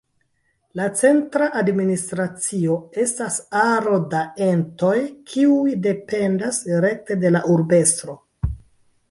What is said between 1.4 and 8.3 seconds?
administracio estas aro da entoj kiuj dependas rekte de la Urbestro.